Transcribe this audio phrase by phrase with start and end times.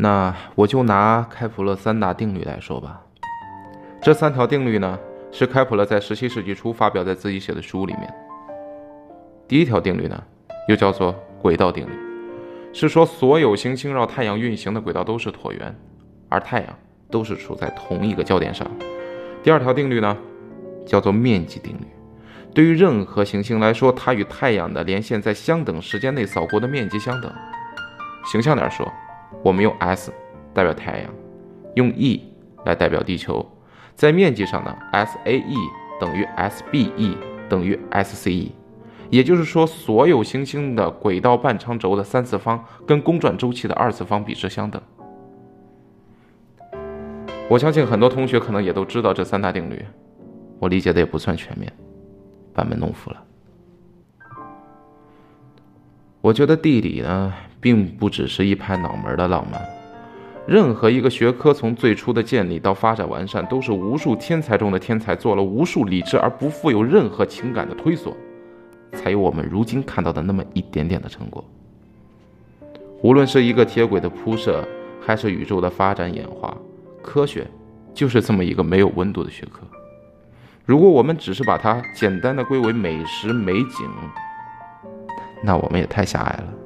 [0.00, 3.02] 那我就拿开普勒三大定律来说吧。
[4.00, 4.96] 这三条定律呢，
[5.32, 8.14] 是开普勒在十七世纪初发表在自己写的书里面。
[9.48, 10.22] 第一条定律呢，
[10.68, 11.90] 又叫做轨道定律，
[12.72, 15.74] 是说所有行星绕太阳运行的轨道都是椭圆，
[16.28, 16.68] 而太阳
[17.10, 18.64] 都是处在同一个焦点上。
[19.42, 20.16] 第二条定律呢，
[20.86, 21.86] 叫做面积定律，
[22.54, 27.32] 对于任何行星来说，它与太阳的连线在相等时间内扫过的面积相等。
[28.30, 28.88] 形象点说。
[29.42, 30.12] 我们用 S
[30.52, 31.10] 代表太阳，
[31.74, 32.32] 用 E
[32.64, 33.46] 来代表地球，
[33.94, 35.70] 在面积上呢，SAE
[36.00, 37.16] 等于 SBE
[37.48, 38.50] 等于 SCE，
[39.10, 44.80] 也就是说，所有行星的轨道半长轴的三次方跟公转周期的二次方比值相等。
[47.48, 49.84] 我相信很多同学可能也都知道这三大定律，
[50.58, 51.72] 我理解的也不算全面，
[52.52, 53.24] 班门弄斧了。
[56.20, 57.32] 我觉得地理呢。
[57.60, 59.60] 并不只是一拍脑门的浪漫，
[60.46, 68.16] 任何一个学科从最初的建立到发展完善，都是无数天才中的天才做了无数理智而不负有任何情感的推索，
[68.92, 71.44] 才有我们如今看到的那么一点点的成果。
[73.02, 74.66] 无论是一个铁轨的铺设，
[75.00, 76.56] 还是宇宙的发展演化，
[77.02, 77.46] 科学
[77.92, 79.60] 就是这么一个没有温度的学科。
[80.64, 83.88] 如果我们只是把它简单的归为美食美景，
[85.42, 86.57] 那我们也太狭隘了。